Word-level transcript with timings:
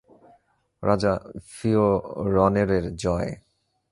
রাজা 0.83 1.13
ফিওরনেরের 1.49 2.85
জয়! 2.95 3.31